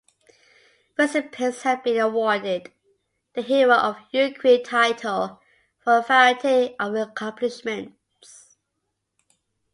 Recipients 0.97 1.61
have 1.61 1.83
been 1.83 1.99
awarded 1.99 2.71
the 3.35 3.43
Hero 3.43 3.75
of 3.75 3.97
Ukraine 4.09 4.63
title 4.63 5.39
for 5.83 5.97
a 5.97 6.01
variety 6.01 6.75
of 6.79 6.95
accomplishments. 6.95 8.57